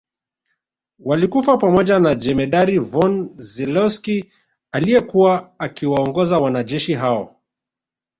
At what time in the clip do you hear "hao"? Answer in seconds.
6.93-7.35